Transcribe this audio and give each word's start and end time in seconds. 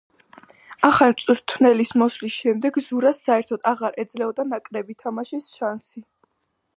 ახალი 0.87 1.13
მწვრთნელის 1.17 1.91
მოსვლის 2.03 2.37
შემდეგ 2.45 2.79
ზურას 2.87 3.21
საერთოდ 3.27 3.69
აღარ 3.73 4.01
ეძლეოდა 4.05 4.49
ნაკრები 4.55 4.97
თამაშის 5.05 5.55
შანსი. 5.59 6.03